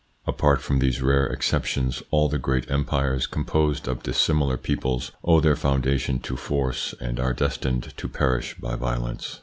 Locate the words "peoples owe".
4.57-5.39